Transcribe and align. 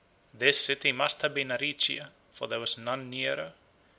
This 0.33 0.59
city 0.59 0.91
must 0.91 1.21
have 1.21 1.35
been 1.35 1.51
Aricia, 1.51 2.09
for 2.33 2.47
there 2.47 2.59
was 2.59 2.75
none 2.75 3.07
nearer. 3.11 3.53